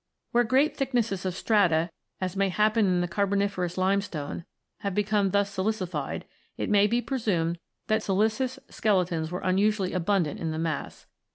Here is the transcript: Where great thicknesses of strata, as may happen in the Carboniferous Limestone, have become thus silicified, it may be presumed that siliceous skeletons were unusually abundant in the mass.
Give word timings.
Where 0.31 0.43
great 0.43 0.75
thicknesses 0.75 1.27
of 1.27 1.35
strata, 1.35 1.91
as 2.19 2.35
may 2.35 2.49
happen 2.49 2.87
in 2.87 3.01
the 3.01 3.07
Carboniferous 3.07 3.77
Limestone, 3.77 4.45
have 4.79 4.95
become 4.95 5.29
thus 5.29 5.55
silicified, 5.55 6.23
it 6.57 6.71
may 6.71 6.87
be 6.87 7.03
presumed 7.03 7.59
that 7.85 8.01
siliceous 8.01 8.57
skeletons 8.67 9.29
were 9.29 9.41
unusually 9.41 9.93
abundant 9.93 10.39
in 10.39 10.49
the 10.49 10.57
mass. 10.57 11.05